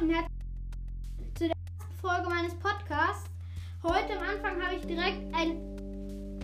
[0.00, 3.30] und herzlich zu der ersten Folge meines Podcasts.
[3.82, 5.60] Heute am Anfang habe ich direkt ein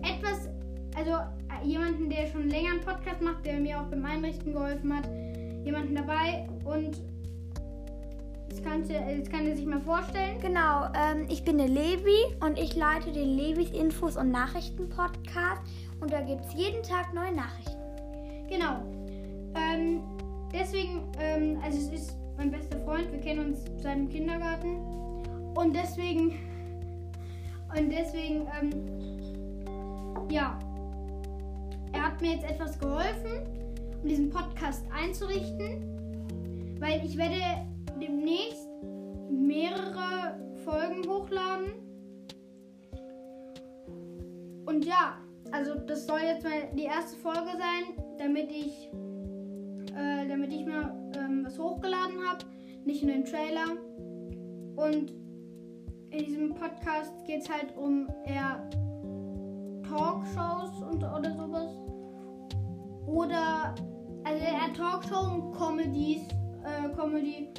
[0.03, 0.47] etwas,
[0.95, 4.95] also äh, jemanden, der schon länger einen Podcast macht, der mir auch beim Einrichten geholfen
[4.95, 5.05] hat,
[5.65, 7.01] jemanden dabei und
[8.49, 10.39] jetzt, kannst du, jetzt kann er sich mal vorstellen.
[10.39, 15.61] Genau, ähm, ich bin der Levi und ich leite den Levis Infos- und Nachrichten-Podcast
[15.99, 17.81] und da gibt es jeden Tag neue Nachrichten.
[18.49, 18.80] Genau.
[23.01, 24.77] Freund, wir kennen uns seit dem Kindergarten.
[25.55, 26.37] Und deswegen,
[27.75, 28.69] und deswegen, ähm,
[30.29, 30.59] ja,
[31.93, 33.47] er hat mir jetzt etwas geholfen,
[34.01, 37.65] um diesen Podcast einzurichten, weil ich werde
[37.99, 38.67] demnächst
[39.29, 41.73] mehrere Folgen hochladen.
[44.65, 45.17] Und ja,
[45.51, 48.89] also das soll jetzt mal die erste Folge sein, damit ich,
[49.95, 52.45] äh, damit ich mal ähm, was hochgeladen habe,
[52.85, 53.65] nicht nur den Trailer.
[54.75, 55.13] Und
[56.11, 58.69] in diesem Podcast geht es halt um eher
[59.83, 61.69] Talkshows und oder sowas.
[63.05, 63.75] Oder
[64.23, 66.21] also eher Talkshow und Comedies,
[66.63, 67.49] äh, Comedy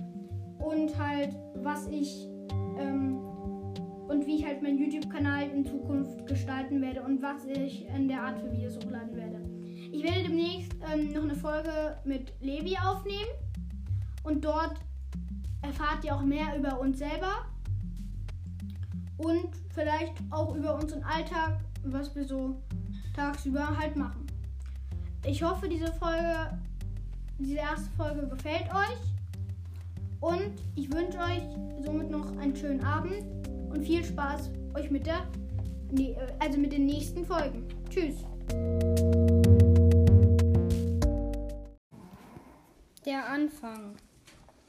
[0.58, 2.28] und halt was ich
[2.78, 3.18] ähm,
[4.08, 8.22] und wie ich halt meinen YouTube-Kanal in Zukunft gestalten werde und was ich in der
[8.22, 9.40] Art für Videos hochladen werde.
[9.90, 13.30] Ich werde demnächst ähm, noch eine Folge mit Levi aufnehmen
[14.24, 14.74] und dort
[15.62, 17.46] erfahrt ihr auch mehr über uns selber
[19.18, 22.60] und vielleicht auch über unseren Alltag, was wir so
[23.14, 24.26] tagsüber halt machen.
[25.24, 26.58] Ich hoffe, diese Folge,
[27.38, 28.98] diese erste Folge gefällt euch
[30.20, 31.42] und ich wünsche euch
[31.84, 33.24] somit noch einen schönen Abend
[33.70, 35.26] und viel Spaß euch mit der,
[35.90, 37.68] nee, also mit den nächsten Folgen.
[37.88, 38.16] Tschüss.
[43.04, 43.96] Der Anfang.